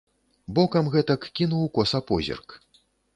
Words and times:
Бокам 0.59 0.87
гэтак 0.95 1.27
кінуў 1.39 1.67
коса 1.75 1.99
позірк. 2.09 2.57